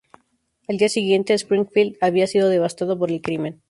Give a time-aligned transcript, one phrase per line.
[0.67, 3.59] Al día siguiente, Springfield había sido devastado por el crimen.